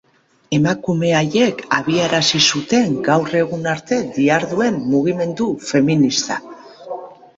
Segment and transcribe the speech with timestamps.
[0.57, 6.41] Emakume haiek abiarazi zuten gaur egun arte diharduen mugimendu feminista.